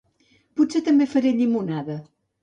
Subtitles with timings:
[0.61, 1.99] Potser també faré llimonada